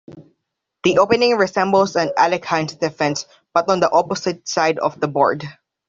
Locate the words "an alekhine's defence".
1.95-3.27